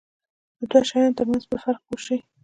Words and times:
د 0.57 0.61
دوو 0.69 0.87
شیانو 0.89 1.17
ترمنځ 1.17 1.43
په 1.51 1.57
فرق 1.63 1.81
پوه 1.87 1.99
شي. 2.05 2.17